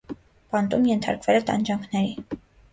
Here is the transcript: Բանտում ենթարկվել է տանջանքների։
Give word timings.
Բանտում 0.55 0.87
ենթարկվել 0.93 1.39
է 1.43 1.45
տանջանքների։ 1.53 2.43